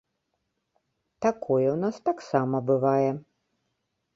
Такое 1.27 1.65
ў 1.65 1.75
нас 1.83 1.95
таксама 2.09 2.57
бывае. 2.71 3.09